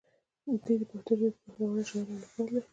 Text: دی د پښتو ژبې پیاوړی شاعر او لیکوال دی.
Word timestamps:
دی 0.63 0.73
د 0.79 0.83
پښتو 0.91 1.11
ژبې 1.19 1.29
پیاوړی 1.51 1.83
شاعر 1.89 2.07
او 2.11 2.19
لیکوال 2.21 2.47
دی. 2.53 2.59